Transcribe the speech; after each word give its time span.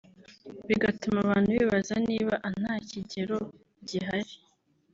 Bigatuma 0.67 1.17
abantu 1.25 1.49
bibaza 1.57 1.95
nib 2.07 2.27
anta 2.47 2.73
kigero 2.89 3.37
gihari 3.87 4.31